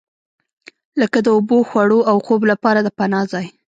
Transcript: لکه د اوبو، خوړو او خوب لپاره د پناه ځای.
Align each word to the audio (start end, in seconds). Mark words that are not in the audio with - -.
لکه 1.01 1.17
د 1.23 1.27
اوبو، 1.35 1.57
خوړو 1.69 1.99
او 2.11 2.17
خوب 2.25 2.41
لپاره 2.51 2.79
د 2.81 2.87
پناه 2.97 3.25
ځای. 3.31 3.47